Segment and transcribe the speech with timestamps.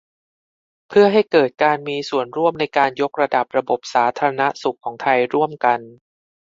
[0.87, 5.79] เพื่อให้เกิดการมีส่วนร่วมในการยกระดับระบบสาธารณสุของไทยร่วมกัน